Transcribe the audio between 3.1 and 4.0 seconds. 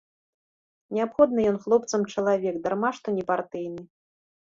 непартыйны.